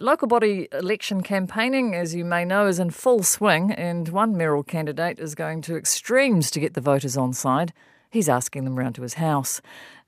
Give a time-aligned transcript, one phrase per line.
[0.00, 4.62] Local body election campaigning, as you may know, is in full swing, and one mayoral
[4.62, 7.72] candidate is going to extremes to get the voters on side.
[8.10, 9.62] He's asking them round to his house.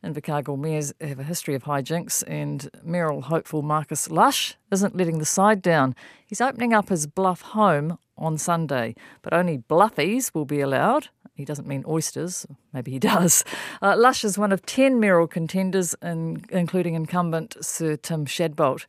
[0.05, 5.25] Invercargill mayors have a history of hijinks, and mayoral hopeful Marcus Lush isn't letting the
[5.25, 5.95] side down.
[6.27, 11.09] He's opening up his bluff home on Sunday, but only bluffies will be allowed.
[11.35, 13.43] He doesn't mean oysters, maybe he does.
[13.81, 18.85] Uh, Lush is one of 10 mayoral contenders, in, including incumbent Sir Tim Shadbolt.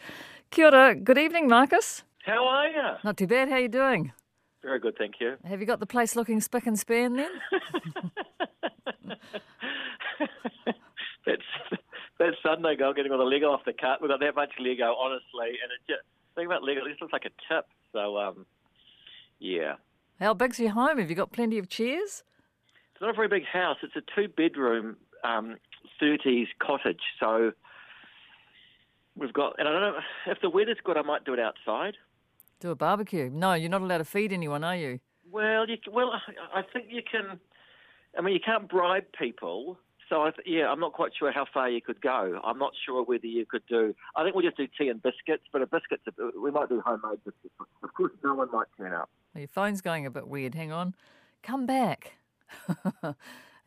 [0.52, 0.96] Kia ora.
[0.96, 2.04] Good evening, Marcus.
[2.26, 2.82] How are you?
[3.04, 3.50] Not too bad.
[3.50, 4.12] How are you doing?
[4.64, 5.36] Very good, thank you.
[5.46, 7.30] Have you got the place looking spick and span then?
[11.26, 11.42] that's
[12.18, 14.02] that Sunday girl getting all the Lego off the cut.
[14.02, 16.02] We've got that much Lego, honestly, and it just
[16.36, 16.82] think about Lego.
[16.84, 17.66] This looks like a tip.
[17.94, 18.46] So, um,
[19.40, 19.76] yeah.
[20.20, 20.98] How big's your home?
[20.98, 22.24] Have you got plenty of chairs?
[22.94, 23.78] It's not a very big house.
[23.84, 25.56] It's a two-bedroom, um,
[26.02, 27.00] 30s cottage.
[27.20, 27.54] So
[29.16, 30.98] we've got, and I don't know if the weather's good.
[30.98, 31.96] I might do it outside.
[32.60, 33.30] Do a barbecue?
[33.32, 35.00] No, you're not allowed to feed anyone, are you?
[35.32, 36.12] Well, you, well,
[36.54, 37.40] I think you can.
[38.18, 39.78] I mean, you can't bribe people.
[40.10, 42.42] So I th- yeah, I'm not quite sure how far you could go.
[42.44, 43.94] I'm not sure whether you could do.
[44.16, 46.04] I think we'll just do tea and biscuits, but a biscuits
[46.42, 47.54] we might do homemade biscuits.
[47.84, 49.10] Of course, no one might turn up.
[49.36, 50.56] Your phone's going a bit weird.
[50.56, 50.96] Hang on,
[51.44, 52.14] come back.
[53.04, 53.16] Are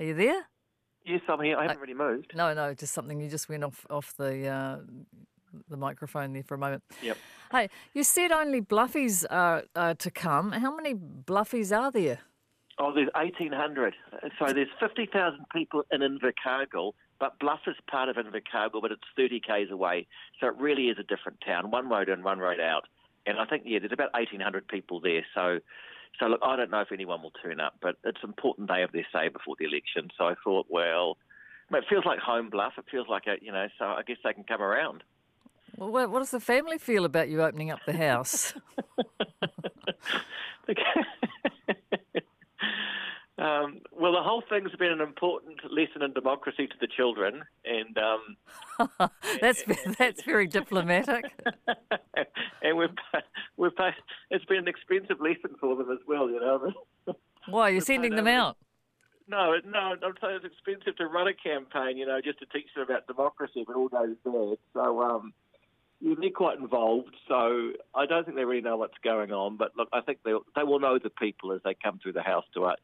[0.00, 0.42] you there?
[1.04, 1.56] Yes, I'm here.
[1.56, 2.32] I haven't really moved.
[2.34, 4.78] No, no, just something you just went off off the uh,
[5.68, 6.82] the microphone there for a moment.
[7.02, 7.16] Yep.
[7.50, 10.52] Hey, you said only bluffies are, are to come.
[10.52, 12.20] How many bluffies are there?
[12.78, 13.94] Oh, there's 1,800.
[14.38, 19.40] So there's 50,000 people in Invercargill, but Bluff is part of Invercargill, but it's 30
[19.40, 20.06] k's away.
[20.40, 22.84] So it really is a different town, one road in, one road out.
[23.26, 25.24] And I think, yeah, there's about 1,800 people there.
[25.34, 25.58] So,
[26.18, 28.82] so look, I don't know if anyone will turn up, but it's an important day
[28.82, 30.08] of their say before the election.
[30.18, 31.18] So I thought, well,
[31.70, 32.72] it feels like home Bluff.
[32.78, 35.04] It feels like a, you know, so I guess they can come around.
[35.90, 38.54] Well, what does the family feel about you opening up the house?
[43.38, 47.98] Um, well, the whole thing's been an important lesson in democracy to the children, and
[47.98, 48.36] um,
[49.40, 49.64] that's
[49.98, 51.24] that's very diplomatic.
[52.62, 52.90] and we've
[53.56, 53.72] we've
[54.30, 56.72] it's been an expensive lesson for them as well, you know.
[57.48, 58.58] Why are you sending them out?
[59.26, 62.68] No, no, I'm saying it's expensive to run a campaign, you know, just to teach
[62.76, 64.58] them about democracy but all goes bad.
[64.74, 65.32] So, um,
[66.02, 67.14] they're quite involved.
[67.28, 69.56] So I don't think they really know what's going on.
[69.56, 72.22] But look, I think they they will know the people as they come through the
[72.22, 72.78] house to us.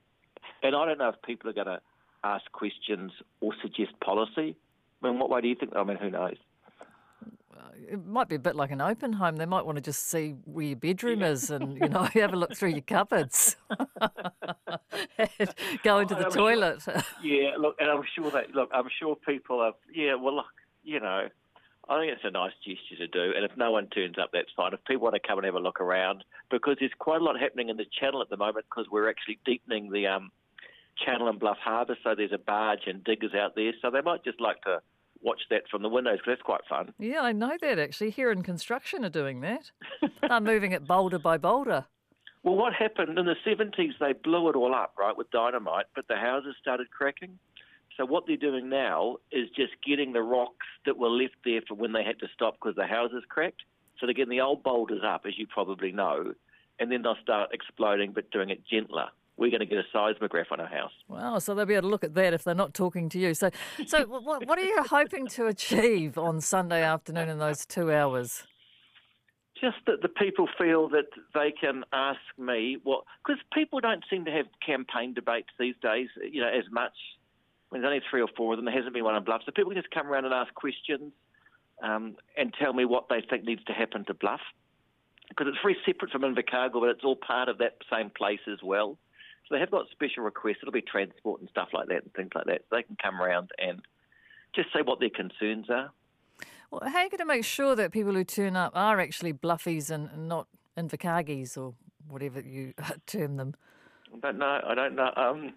[0.63, 1.81] and I don't know if people are going to
[2.25, 4.57] ask questions or suggest policy.
[5.03, 5.77] I mean, what way do you think?
[5.77, 6.37] I mean, who knows?
[7.91, 9.37] It might be a bit like an open home.
[9.37, 11.29] They might want to just see where your bedroom yeah.
[11.29, 13.57] is and, you know, have a look through your cupboards.
[15.83, 16.83] Go into the I'm toilet.
[16.83, 20.47] Sure, yeah, look, and I'm sure that, look, I'm sure people are, yeah, well, look,
[20.83, 21.29] you know,
[21.89, 23.33] I think it's a nice gesture to do.
[23.35, 24.75] And if no one turns up, that's fine.
[24.75, 27.41] If people want to come and have a look around, because there's quite a lot
[27.41, 30.31] happening in the channel at the moment because we're actually deepening the um,
[31.05, 33.73] channel and Bluff Harbour, so there's a barge and diggers out there.
[33.81, 34.81] So they might just like to
[35.23, 36.93] watch that from the windows because that's quite fun.
[36.99, 38.11] Yeah, I know that actually.
[38.11, 39.71] Here in construction are doing that.
[40.29, 41.87] They're moving it boulder by boulder.
[42.43, 46.07] Well, what happened in the 70s, they blew it all up, right, with dynamite, but
[46.09, 47.39] the houses started cracking.
[47.99, 51.75] So what they're doing now is just getting the rocks that were left there for
[51.75, 53.63] when they had to stop because the houses cracked.
[53.99, 56.33] So they're getting the old boulders up, as you probably know,
[56.79, 60.49] and then they'll start exploding, but doing it gentler we're going to get a seismograph
[60.51, 60.91] on our house.
[61.07, 63.35] Wow, so they'll be able to look at that if they're not talking to you.
[63.35, 63.51] So,
[63.87, 68.45] so what, what are you hoping to achieve on Sunday afternoon in those two hours?
[69.61, 74.25] Just that the people feel that they can ask me what, because people don't seem
[74.25, 76.93] to have campaign debates these days, you know, as much.
[77.69, 79.53] When there's only three or four of them, there hasn't been one on Bluff, so
[79.53, 81.13] people can just come around and ask questions
[81.83, 84.41] um, and tell me what they think needs to happen to Bluff
[85.29, 88.59] because it's very separate from Invercargill, but it's all part of that same place as
[88.63, 88.99] well.
[89.47, 90.59] So they have got special requests.
[90.63, 92.63] It'll be transport and stuff like that and things like that.
[92.69, 93.81] So they can come around and
[94.55, 95.91] just say what their concerns are.
[96.71, 99.33] Well, how are you going to make sure that people who turn up are actually
[99.33, 101.75] bluffies and not Invercargies or
[102.09, 102.75] whatever you
[103.07, 103.55] term them?
[104.15, 104.61] I don't know.
[104.67, 105.13] I don't know.
[105.17, 105.53] Um,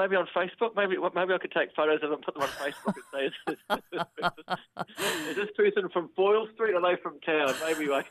[0.00, 0.74] maybe on Facebook.
[0.74, 3.70] Maybe maybe I could take photos of them, and put them on Facebook, and say,
[5.30, 6.72] "Is this, person from Boyle Street?
[6.72, 7.90] Or are they from town?" Maybe.
[7.92, 8.04] I...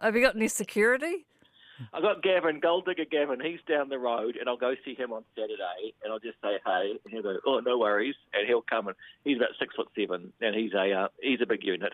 [0.02, 1.26] Have you got any security?
[1.92, 3.40] I've got Gavin, Gold Digger Gavin.
[3.40, 6.58] He's down the road, and I'll go see him on Saturday, and I'll just say
[6.64, 9.88] hey, and he'll go, oh, no worries, and he'll come and he's about six foot
[9.96, 11.92] seven, and he's a uh, he's a big unit,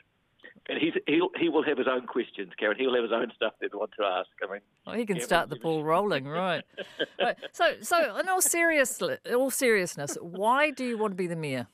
[0.69, 2.77] and he's he'll he will have his own questions, Karyn.
[2.77, 4.29] He'll have his own stuff that he wants to ask.
[4.43, 6.65] I mean, well, he can start the ball rolling, right?
[7.21, 7.37] right?
[7.53, 9.01] So, so in all serious,
[9.35, 11.67] all seriousness, why do you want to be the mayor?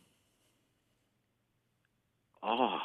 [2.42, 2.78] Oh,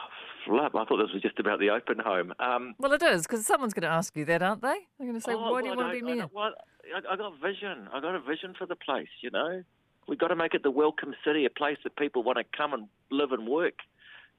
[0.45, 0.75] flip.
[0.75, 2.33] I thought this was just about the open home.
[2.39, 4.77] Um, well, it is because someone's going to ask you that, aren't they?
[4.97, 6.53] They're going to say, oh, "Why do you well, want to be mayor?" I, well,
[6.95, 7.87] I, I got vision.
[7.91, 9.07] I got a vision for the place.
[9.21, 9.63] You know,
[10.07, 12.73] we've got to make it the welcome city, a place that people want to come
[12.73, 13.75] and live and work,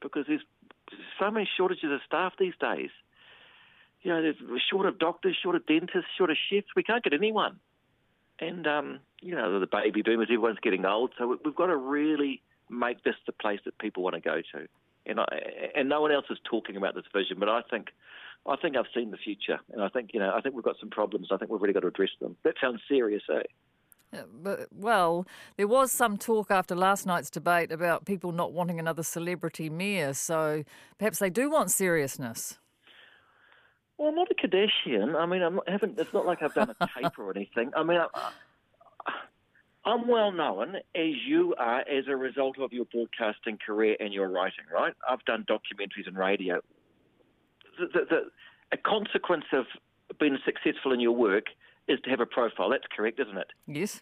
[0.01, 0.41] because there's
[1.19, 2.89] so many shortages of staff these days.
[4.01, 4.37] You know, there's
[4.69, 6.67] short of doctors, short of dentists, short of chefs.
[6.75, 7.59] We can't get anyone.
[8.39, 12.41] And um, you know, the baby boomers, everyone's getting old, so we've got to really
[12.69, 14.67] make this the place that people want to go to.
[15.05, 15.25] And I,
[15.75, 17.87] and no one else is talking about this vision, but I think
[18.45, 20.75] I think I've seen the future, and I think you know I think we've got
[20.79, 21.29] some problems.
[21.31, 22.35] I think we've really got to address them.
[22.43, 23.41] That sounds serious, eh?
[24.13, 25.25] Yeah, but, well,
[25.57, 30.13] there was some talk after last night's debate about people not wanting another celebrity mayor,
[30.13, 30.63] so
[30.97, 32.57] perhaps they do want seriousness.
[33.97, 35.15] Well, I'm not a Kardashian.
[35.15, 35.99] I mean, I'm not, haven't.
[35.99, 37.71] It's not like I've done a tape or anything.
[37.75, 38.21] I mean, I,
[39.85, 44.29] I'm well known as you are as a result of your broadcasting career and your
[44.29, 44.93] writing, right?
[45.09, 46.61] I've done documentaries and radio.
[47.79, 48.21] The, the, the,
[48.71, 49.65] a consequence of
[50.19, 51.45] being successful in your work
[51.87, 52.69] is to have a profile.
[52.69, 53.47] That's correct, isn't it?
[53.65, 54.01] Yes.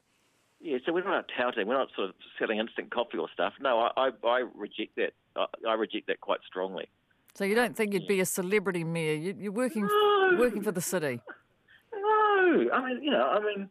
[0.62, 3.54] Yeah, so we're not touting, we're not sort of selling instant coffee or stuff.
[3.60, 5.14] No, I, I, I reject that.
[5.36, 6.88] I, I, reject that quite strongly.
[7.36, 9.14] So you don't think you'd be a celebrity mayor?
[9.14, 10.38] You, are working no.
[10.40, 11.20] working for the city.
[11.94, 13.70] No, I mean, you know, I mean,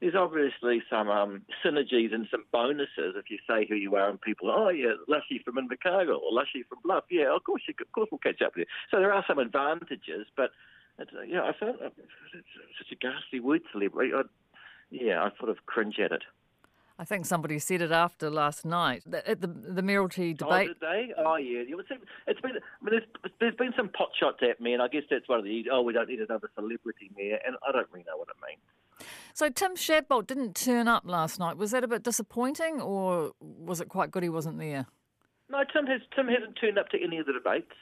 [0.00, 4.20] there's obviously some um, synergies and some bonuses if you say who you are and
[4.20, 7.04] people, oh yeah, Lushy from Invercargill or Lushy from Bluff.
[7.10, 8.74] Yeah, of course, you, of course we'll catch up with you.
[8.90, 10.50] So there are some advantages, but
[10.98, 11.90] it's, uh, you know, I found uh,
[12.34, 12.46] it's
[12.78, 14.12] such a ghastly word, celebrity.
[14.14, 14.22] I,
[14.90, 16.22] yeah, I sort of cringe at it.
[16.98, 20.70] I think somebody said it after last night at the the mayoralty debate.
[20.70, 21.12] Oh, did they?
[21.18, 21.62] Oh, yeah.
[22.26, 22.52] It's been.
[22.52, 25.38] I mean, there's, there's been some pot shots at me, and I guess that's one
[25.38, 25.66] of the.
[25.70, 28.62] Oh, we don't need another celebrity mayor, and I don't really know what it means.
[29.34, 31.58] So Tim Shadbolt didn't turn up last night.
[31.58, 34.86] Was that a bit disappointing, or was it quite good he wasn't there?
[35.50, 37.72] No, Tim has Tim hasn't turned up to any of the debates,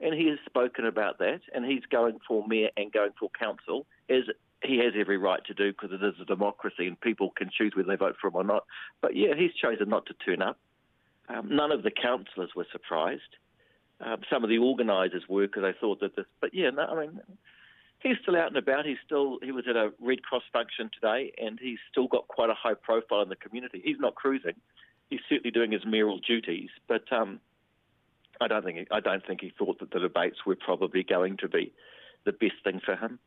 [0.00, 3.86] and he has spoken about that, and he's going for mayor and going for council
[4.08, 4.24] as
[4.62, 7.72] he has every right to do because it is a democracy and people can choose
[7.76, 8.64] whether they vote for him or not.
[9.00, 10.58] But yeah, he's chosen not to turn up.
[11.28, 13.36] Um, none of the councillors were surprised.
[14.00, 16.26] Um, some of the organisers were because they thought that this.
[16.40, 17.20] But yeah, no, I mean,
[18.00, 18.86] he's still out and about.
[18.86, 22.50] He's still he was at a Red Cross function today, and he's still got quite
[22.50, 23.82] a high profile in the community.
[23.84, 24.54] He's not cruising.
[25.10, 27.40] He's certainly doing his mayoral duties, but um,
[28.40, 31.48] I don't think I don't think he thought that the debates were probably going to
[31.48, 31.72] be
[32.24, 33.18] the best thing for him.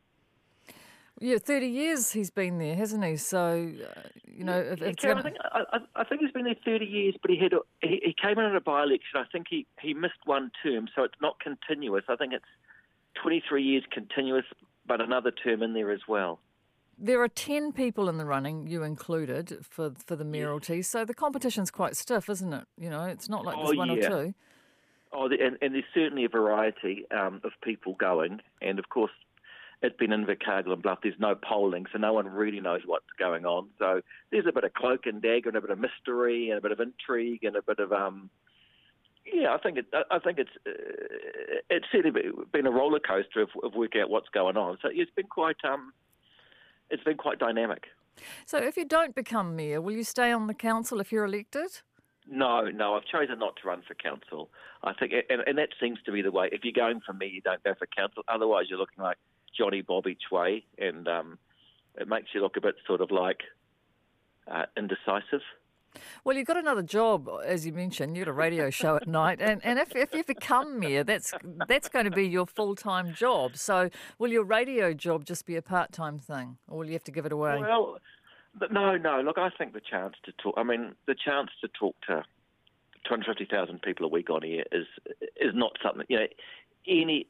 [1.19, 3.15] Yeah, thirty years he's been there, hasn't he?
[3.17, 5.19] So, uh, you know, if, if Karyn, gonna...
[5.19, 8.15] I, think, I, I, think he's been there thirty years, but he had he, he
[8.19, 9.17] came in at a by-election.
[9.19, 12.05] I think he, he missed one term, so it's not continuous.
[12.09, 12.45] I think it's
[13.21, 14.45] twenty-three years continuous,
[14.87, 16.39] but another term in there as well.
[16.97, 20.77] There are ten people in the running, you included, for for the mayoralty.
[20.77, 20.87] Yes.
[20.87, 22.65] So the competition's quite stiff, isn't it?
[22.79, 24.07] You know, it's not like there's oh, one yeah.
[24.07, 24.33] or two.
[25.13, 29.11] Oh, and, and there's certainly a variety um, of people going, and of course
[29.81, 30.99] it's been in Invercargill and Bluff.
[31.01, 33.69] There's no polling, so no one really knows what's going on.
[33.79, 36.61] So there's a bit of cloak and dagger and a bit of mystery and a
[36.61, 38.29] bit of intrigue and a bit of um.
[39.25, 39.85] Yeah, I think it.
[40.09, 40.71] I think it's uh,
[41.69, 42.21] it's certainly
[42.51, 44.77] been a roller coaster of, of working out what's going on.
[44.81, 45.93] So it's been quite um,
[46.89, 47.85] it's been quite dynamic.
[48.45, 51.81] So if you don't become mayor, will you stay on the council if you're elected?
[52.33, 54.49] No, no, I've chosen not to run for council.
[54.83, 56.47] I think, and, and that seems to be the way.
[56.51, 58.23] If you're going for me, you don't go for council.
[58.29, 59.17] Otherwise, you're looking like
[59.55, 61.37] Johnny Bob each way, and um,
[61.99, 63.41] it makes you look a bit sort of like
[64.49, 65.41] uh, indecisive.
[66.23, 68.15] Well, you've got another job, as you mentioned.
[68.15, 71.33] You've got a radio show at night, and, and if, if you become mayor, that's
[71.67, 73.57] that's going to be your full time job.
[73.57, 77.03] So, will your radio job just be a part time thing, or will you have
[77.03, 77.59] to give it away?
[77.59, 77.97] Well,
[78.71, 79.21] no, no.
[79.21, 80.55] Look, I think the chance to talk.
[80.57, 82.23] I mean, the chance to talk to
[83.05, 84.87] 250,000 people a week on air is
[85.39, 86.27] is not something you know.
[86.87, 87.27] Any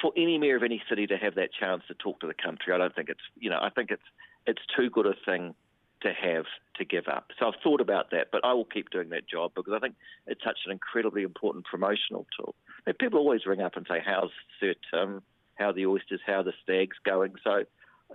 [0.00, 2.72] for any mayor of any city to have that chance to talk to the country,
[2.72, 4.02] I don't think it's you know I think it's
[4.46, 5.54] it's too good a thing
[6.02, 7.30] to have to give up.
[7.38, 9.94] So I've thought about that, but I will keep doing that job because I think
[10.26, 12.56] it's such an incredibly important promotional tool.
[12.68, 15.22] I mean, people always ring up and say, "How's Sir Tim?
[15.54, 16.20] How the oysters?
[16.26, 17.64] How the stags going?" So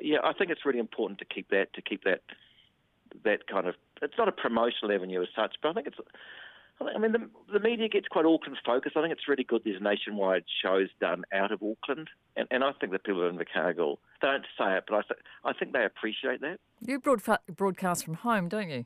[0.01, 2.21] yeah, I think it's really important to keep that to keep that
[3.23, 3.75] that kind of.
[4.01, 5.97] It's not a promotional avenue as such, but I think it's
[6.79, 8.95] I mean, the, the media gets quite Auckland focused.
[8.95, 12.09] I think it's really good there's nationwide shows done out of Auckland.
[12.35, 15.21] And, and I think the people in Invercargill, they don't say it, but I, th-
[15.43, 16.59] I think they appreciate that.
[16.81, 18.85] You broadfa- broadcast from home, don't you?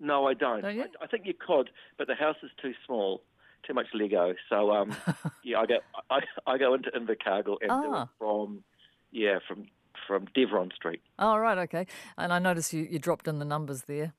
[0.00, 0.62] No, I don't.
[0.62, 0.82] don't you?
[0.82, 3.22] I, I, think you could, but the house is too small,
[3.66, 4.34] too much Lego.
[4.48, 4.96] So, um,
[5.44, 5.78] yeah, I go,
[6.10, 8.08] I, I go into Invercargill and ah.
[8.18, 8.64] from,
[9.12, 9.66] yeah, from
[10.06, 11.00] from Devron Street.
[11.18, 11.86] Oh, right, okay.
[12.16, 14.14] And I noticed you, you dropped in the numbers there.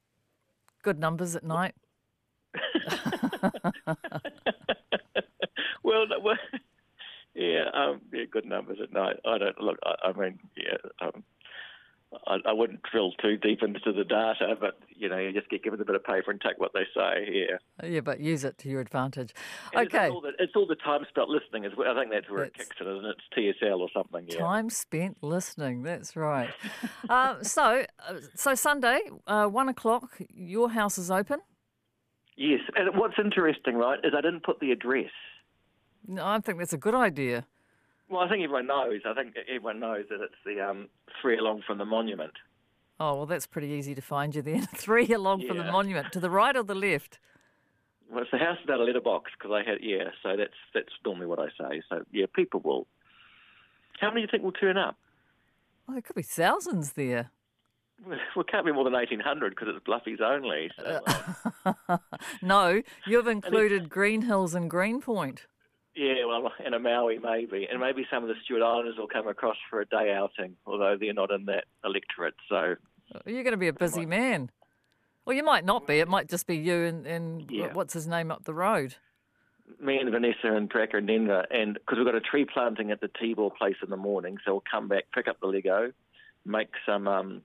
[0.84, 1.76] Good numbers at night.
[5.84, 6.38] well, well,
[7.36, 9.18] yeah, um, yeah, good numbers at night.
[9.26, 9.78] I don't look.
[9.84, 11.24] I, I mean, yeah, um,
[12.28, 15.64] I, I, wouldn't drill too deep into the data, but you know, you just get
[15.64, 17.28] given a bit of paper and take what they say.
[17.30, 19.34] Yeah, yeah, but use it to your advantage.
[19.74, 21.70] And okay, it's all, the, it's all, the, time spent listening.
[21.78, 21.92] Well.
[21.92, 23.16] I think that's where it kicks in, isn't it?
[23.38, 24.26] It's TSL or something.
[24.28, 24.40] Yeah.
[24.40, 25.84] Time spent listening.
[25.84, 26.50] That's right.
[27.10, 30.20] uh, so, uh, so Sunday, uh, one o'clock.
[30.34, 31.40] Your house is open.
[32.36, 35.10] Yes, and what's interesting, right, is I didn't put the address.
[36.08, 37.46] No, I think that's a good idea.
[38.10, 39.02] Well, I think everyone knows.
[39.06, 40.88] I think everyone knows that it's the um,
[41.22, 42.34] three along from the monument.
[43.00, 44.62] Oh well, that's pretty easy to find you then.
[44.76, 45.48] three along yeah.
[45.50, 47.20] from the monument, to the right or the left?
[48.10, 50.12] Well, it's the house without a letterbox because I had yeah.
[50.24, 51.82] So that's that's normally what I say.
[51.90, 52.88] So yeah, people will.
[54.00, 54.96] How many do you think will turn up?
[55.88, 57.32] Well, there could be thousands there.
[58.06, 60.70] Well, it can't be more than 1,800 because it's Bluffies only.
[60.78, 62.00] So,
[62.42, 65.48] no, you've included Green Hills and Greenpoint.
[65.98, 69.58] Yeah, well, in Omaui maybe, and maybe some of the Stewart Islanders will come across
[69.70, 72.36] for a day outing, although they're not in that electorate.
[72.48, 72.76] So
[73.26, 74.52] you're going to be a busy man.
[75.26, 76.00] Well, you might not be.
[76.00, 77.74] It might just be you and, and yeah.
[77.74, 78.96] what's his name up the road.
[79.82, 83.02] Me and Vanessa and Tracker and Denver, and because we've got a tree planting at
[83.02, 85.92] the T-ball place in the morning, so we'll come back, pick up the Lego,
[86.46, 87.42] make some um,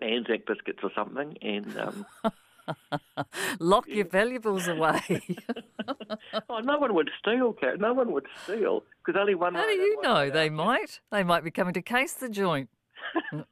[0.00, 2.06] Anzac biscuits or something, and um,
[3.60, 5.22] lock your valuables away.
[6.48, 7.80] oh, no one would steal, Kat.
[7.80, 9.54] No one would steal because only one.
[9.54, 10.30] How do you know?
[10.30, 11.00] They might.
[11.10, 12.68] They might be coming to case the joint.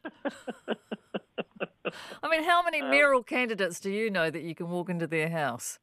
[2.22, 5.06] I mean, how many um, mayoral candidates do you know that you can walk into
[5.06, 5.78] their house?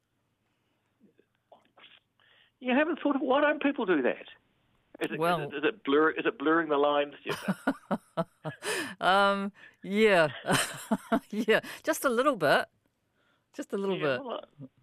[2.60, 4.26] You haven't thought of why don't people do that?
[5.00, 7.14] Is it, well, is it, is it, blur, is it blurring the lines?
[9.00, 9.50] um,
[9.82, 10.28] yeah,
[11.30, 12.66] yeah, just a little bit,
[13.56, 14.24] just a little yeah, bit.
[14.24, 14.40] Well,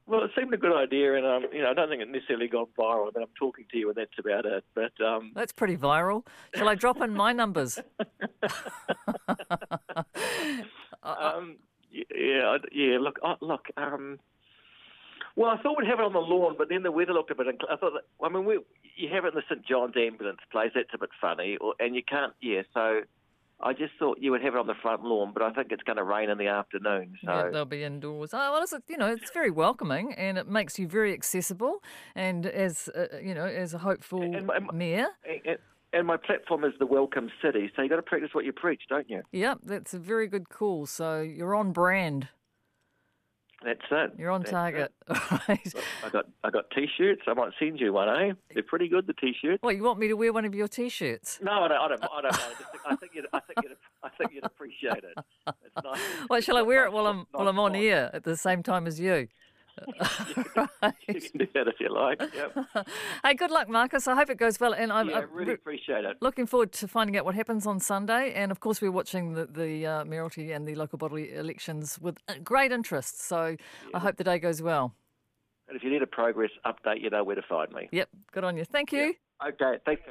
[0.10, 2.48] well, it seemed a good idea, and um, you know, I don't think it necessarily
[2.48, 3.14] got viral.
[3.14, 4.64] but I'm talking to you, and that's about it.
[4.74, 5.32] But um...
[5.36, 6.26] that's pretty viral.
[6.56, 7.80] Shall I drop in my numbers?
[11.04, 11.58] um,
[11.92, 12.98] yeah, yeah.
[13.00, 13.68] Look, uh, look.
[13.78, 14.20] Um,
[15.36, 17.36] well, I thought we'd have it on the lawn, but then the weather looked a
[17.36, 17.48] bit.
[17.48, 18.60] Inc- I thought, that, I mean, we
[18.96, 20.72] you have it in the St John's ambulance place.
[20.74, 22.34] That's a bit funny, or, and you can't.
[22.42, 23.02] Yeah, so
[23.62, 25.84] I just thought you would have it on the front lawn, but I think it's
[25.84, 27.16] going to rain in the afternoon.
[27.24, 28.34] So yeah, they'll be indoors.
[28.34, 31.84] Oh, well, it's, you know, it's very welcoming and it makes you very accessible.
[32.16, 35.08] And as uh, you know, as a hopeful and, and, mayor.
[35.26, 35.58] And,
[35.92, 38.84] and my platform is the welcome city, so you've got to practice what you preach,
[38.90, 39.24] don't you?
[39.32, 40.86] Yep, that's a very good call.
[40.86, 42.30] So you're on brand.
[43.64, 44.12] That's it.
[44.18, 44.94] You're on That's target.
[45.10, 45.74] right.
[46.06, 47.24] I got I got t-shirts.
[47.28, 48.34] I might send you one, eh?
[48.54, 49.06] They're pretty good.
[49.06, 49.62] The t-shirts.
[49.62, 51.40] Well, you want me to wear one of your t-shirts?
[51.42, 51.78] No, I don't.
[51.82, 52.04] I don't.
[52.06, 52.56] I don't mind.
[52.90, 53.26] I think you'd.
[53.34, 53.76] I think you'd.
[54.02, 55.24] I think you'd appreciate it.
[55.66, 56.00] It's nice.
[56.30, 58.88] Well, shall I wear it while I'm while I'm on air at the same time
[58.88, 59.28] as you?
[60.56, 60.94] right.
[61.08, 62.22] You can do that if you like.
[62.22, 62.88] Yep.
[63.24, 64.08] hey, good luck, Marcus.
[64.08, 64.74] I hope it goes well.
[64.74, 66.18] And I'm, yeah, I'm really appreciate it.
[66.22, 68.34] Looking forward to finding out what happens on Sunday.
[68.34, 72.18] And of course, we're watching the, the uh, mayoralty and the local body elections with
[72.28, 73.22] uh, great interest.
[73.22, 73.58] So yeah.
[73.94, 74.94] I hope the day goes well.
[75.68, 77.90] And if you need a progress update, you know where to find me.
[77.92, 78.10] Yep.
[78.32, 78.66] Good on you.
[78.66, 79.14] Thank you.
[79.42, 79.62] Yep.
[79.62, 79.78] Okay.
[79.86, 80.02] Thanks.